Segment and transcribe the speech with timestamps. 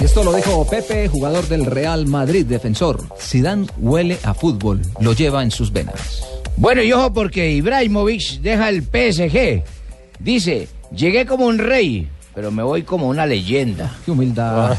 [0.00, 3.04] Y esto lo dijo Pepe, jugador del Real Madrid, defensor.
[3.18, 6.22] Zidane huele a fútbol, lo lleva en sus venas.
[6.56, 9.62] Bueno, y ojo porque Ibrahimovic deja el PSG.
[10.18, 13.96] Dice, llegué como un rey, pero me voy como una leyenda.
[14.04, 14.76] Qué humildad.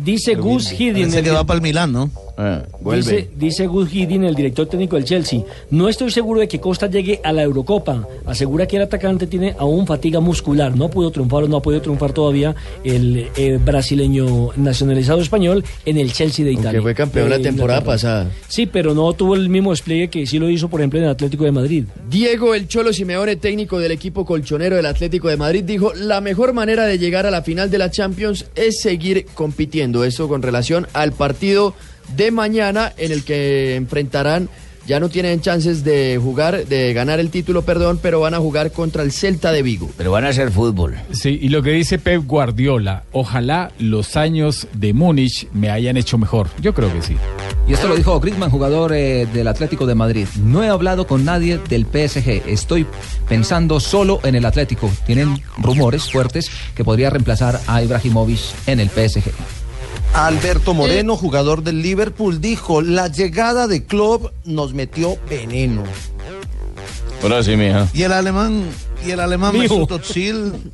[0.00, 1.08] Dice Gus Hiddink.
[1.08, 2.10] Parece que va para el Milán, ¿no?
[2.38, 3.28] Ah, Dice, vuelve.
[3.36, 5.40] dice Gus Hiddink, el director técnico del Chelsea.
[5.70, 8.06] No estoy seguro de que Costa llegue a la Eurocopa.
[8.26, 10.76] Asegura que el atacante tiene aún fatiga muscular.
[10.76, 12.54] No pudo triunfar o no ha podido triunfar todavía
[12.84, 16.72] el eh, brasileño nacionalizado español en el Chelsea de Italia.
[16.72, 17.94] Que fue campeón la De temporada Inglaterra.
[17.94, 18.30] pasada.
[18.48, 21.10] Sí, pero no tuvo el mismo despliegue que sí lo hizo, por ejemplo, en el
[21.12, 21.84] Atlético de Madrid.
[22.10, 26.52] Diego El Cholo Simeone, técnico del equipo colchonero del Atlético de Madrid, dijo, la mejor
[26.52, 30.04] manera de llegar a la final de la Champions es seguir compitiendo.
[30.04, 31.74] Eso con relación al partido
[32.14, 34.48] de mañana en el que enfrentarán,
[34.86, 38.70] ya no tienen chances de jugar, de ganar el título, perdón, pero van a jugar
[38.70, 39.90] contra el Celta de Vigo.
[39.96, 40.96] Pero van a hacer fútbol.
[41.10, 46.18] Sí, y lo que dice Pep Guardiola, ojalá los años de Múnich me hayan hecho
[46.18, 46.48] mejor.
[46.60, 47.16] Yo creo que sí.
[47.66, 50.28] Y esto lo dijo Griezmann, jugador eh, del Atlético de Madrid.
[50.36, 52.48] No he hablado con nadie del PSG.
[52.48, 52.86] Estoy
[53.28, 54.88] pensando solo en el Atlético.
[55.04, 59.32] Tienen rumores fuertes que podría reemplazar a Ibrahimovic en el PSG.
[60.16, 65.82] Alberto Moreno, jugador del Liverpool, dijo, la llegada de Klopp nos metió veneno.
[67.22, 67.86] Ahora sí, mija.
[67.92, 68.64] Y el alemán,
[69.06, 69.74] y el alemán Mijo.
[69.80, 70.72] Mesut Özil,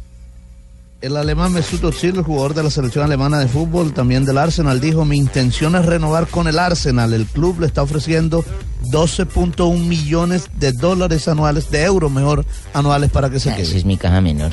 [1.00, 4.80] el alemán Mesut Özil, el jugador de la selección alemana de fútbol, también del Arsenal,
[4.80, 7.12] dijo, mi intención es renovar con el Arsenal.
[7.12, 8.44] El club le está ofreciendo
[8.90, 12.44] 12.1 millones de dólares anuales, de euros mejor,
[12.74, 13.78] anuales para que se Ah, Esa quede.
[13.78, 14.52] es mi caja menor.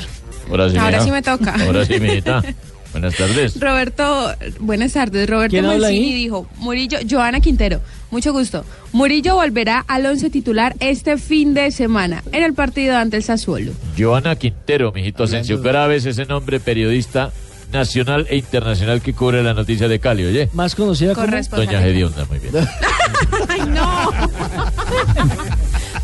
[0.50, 1.04] Ahora sí, Ahora mija.
[1.04, 1.54] sí me toca.
[1.64, 2.42] Ahora sí, mijita.
[2.92, 3.60] Buenas tardes.
[3.60, 5.28] Roberto, buenas tardes.
[5.28, 7.80] Roberto ¿Quién habla Mancini dijo, Murillo, Joana Quintero,
[8.10, 8.64] mucho gusto.
[8.92, 13.72] Murillo volverá al once titular este fin de semana en el partido ante el Sassuolo.
[13.96, 17.32] Joana Quintero, mijito Asensio Graves, ese nombre periodista
[17.72, 20.48] nacional e internacional que cubre la noticia de Cali, oye.
[20.52, 21.28] Más conocida como...
[21.28, 22.54] Doña Gedionda, muy bien.
[23.48, 24.10] Ay, no.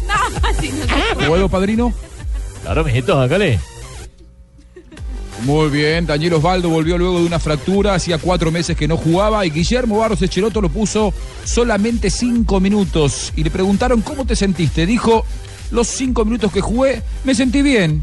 [0.07, 0.15] no,
[0.49, 1.93] así no se ¿Puedo, padrino?
[2.63, 3.59] Claro, mijito, hágale.
[5.45, 9.45] Muy bien, Daniel Osvaldo volvió luego de una fractura, hacía cuatro meses que no jugaba
[9.45, 11.13] y Guillermo Barros Echeloto lo puso
[11.45, 14.87] solamente cinco minutos y le preguntaron cómo te sentiste.
[14.87, 15.25] Dijo,
[15.71, 18.03] los cinco minutos que jugué me sentí bien,